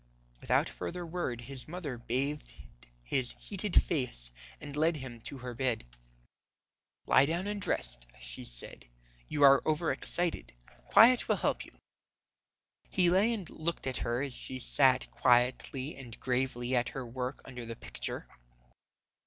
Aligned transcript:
Without 0.39 0.67
further 0.67 1.05
word 1.05 1.41
his 1.41 1.67
mother 1.67 1.95
bathed 1.95 2.53
his 3.03 3.35
heated 3.37 3.79
face 3.83 4.31
and 4.59 4.75
led 4.75 4.97
him 4.97 5.19
to 5.19 5.37
her 5.37 5.53
bed. 5.53 5.85
"Lie 7.05 7.27
down 7.27 7.45
and 7.45 7.63
rest," 7.67 8.07
she 8.19 8.43
said, 8.43 8.87
"you 9.29 9.43
are 9.43 9.61
over 9.63 9.91
excited. 9.91 10.53
Quiet 10.87 11.27
will 11.27 11.35
help 11.35 11.63
you." 11.63 11.73
He 12.89 13.11
lay 13.11 13.31
and 13.31 13.47
looked 13.47 13.85
at 13.85 13.97
her 13.97 14.23
as 14.23 14.33
she 14.33 14.57
sat 14.57 15.05
quietly 15.11 15.95
and 15.95 16.19
gravely 16.19 16.75
at 16.75 16.89
her 16.89 17.05
work 17.05 17.39
under 17.45 17.63
the 17.63 17.75
Picture. 17.75 18.25